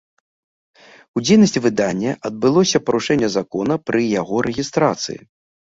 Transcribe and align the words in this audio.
У 1.19 1.23
дзейнасці 1.25 1.59
выдання 1.67 2.11
адбылося 2.29 2.83
парушэнне 2.87 3.29
закона 3.37 3.79
пры 3.91 4.01
яго 4.21 4.35
рэгістрацыі. 4.49 5.21